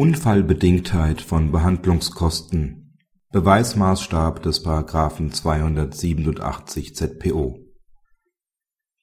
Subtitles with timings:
[0.00, 2.96] Unfallbedingtheit von Behandlungskosten.
[3.32, 4.64] Beweismaßstab des§
[5.30, 7.58] 287 ZPO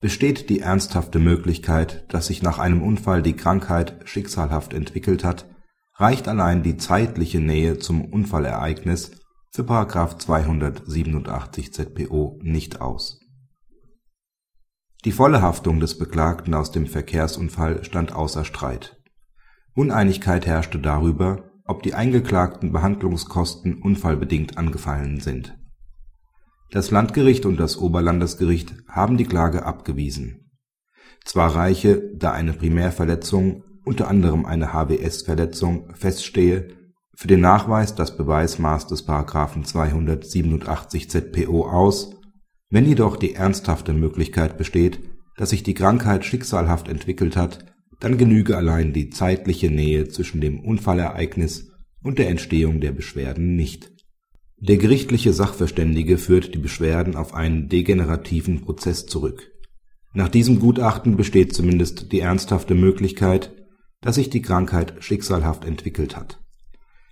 [0.00, 5.48] Besteht die ernsthafte Möglichkeit, dass sich nach einem Unfall die Krankheit schicksalhaft entwickelt hat,
[5.94, 9.12] reicht allein die zeitliche Nähe zum Unfallereignis
[9.52, 9.62] für§
[10.18, 13.20] 287 ZPO nicht aus.
[15.04, 18.99] Die volle Haftung des Beklagten aus dem Verkehrsunfall stand außer Streit
[19.74, 25.56] Uneinigkeit herrschte darüber, ob die eingeklagten Behandlungskosten unfallbedingt angefallen sind.
[26.72, 30.50] Das Landgericht und das Oberlandesgericht haben die Klage abgewiesen.
[31.24, 36.68] Zwar reiche, da eine Primärverletzung (unter anderem eine HWS-Verletzung) feststehe,
[37.14, 39.06] für den Nachweis das Beweismaß des§
[39.64, 42.16] 287 ZPO aus,
[42.70, 45.00] wenn jedoch die ernsthafte Möglichkeit besteht,
[45.36, 47.69] dass sich die Krankheit schicksalhaft entwickelt hat
[48.00, 51.70] dann genüge allein die zeitliche Nähe zwischen dem Unfallereignis
[52.02, 53.92] und der Entstehung der Beschwerden nicht.
[54.58, 59.50] Der gerichtliche Sachverständige führt die Beschwerden auf einen degenerativen Prozess zurück.
[60.12, 63.52] Nach diesem Gutachten besteht zumindest die ernsthafte Möglichkeit,
[64.00, 66.40] dass sich die Krankheit schicksalhaft entwickelt hat.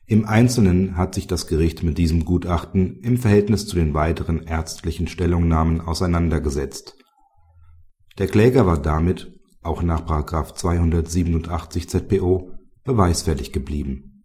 [0.07, 5.07] Im Einzelnen hat sich das Gericht mit diesem Gutachten im Verhältnis zu den weiteren ärztlichen
[5.07, 6.97] Stellungnahmen auseinandergesetzt.
[8.19, 9.38] Der Kläger war damit
[9.69, 10.07] auch nach§
[10.55, 12.53] 287 ZPO
[12.85, 14.25] beweisfällig geblieben.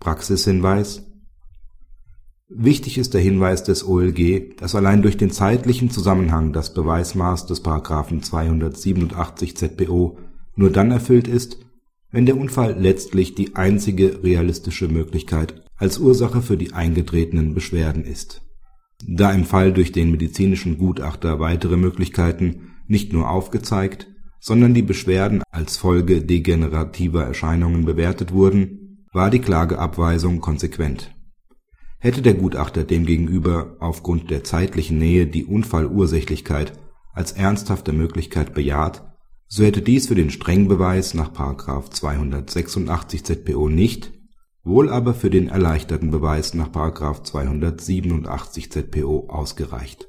[0.00, 1.06] Praxishinweis
[2.54, 7.64] Wichtig ist der Hinweis des OLG, dass allein durch den zeitlichen Zusammenhang das Beweismaß des§
[8.22, 10.18] 287 ZPO
[10.56, 11.58] nur dann erfüllt ist,
[12.10, 18.42] wenn der Unfall letztlich die einzige realistische Möglichkeit als Ursache für die eingetretenen Beschwerden ist.
[19.06, 24.08] Da im Fall durch den medizinischen Gutachter weitere Möglichkeiten nicht nur aufgezeigt,
[24.42, 31.14] sondern die Beschwerden als Folge degenerativer Erscheinungen bewertet wurden, war die Klageabweisung konsequent.
[31.98, 36.72] Hätte der Gutachter demgegenüber aufgrund der zeitlichen Nähe die Unfallursächlichkeit
[37.12, 39.04] als ernsthafte Möglichkeit bejaht,
[39.46, 41.32] so hätte dies für den Strengbeweis nach§
[41.90, 44.12] 286 ZPO nicht,
[44.64, 46.70] wohl aber für den erleichterten Beweis nach§
[47.22, 50.08] 287 ZPO ausgereicht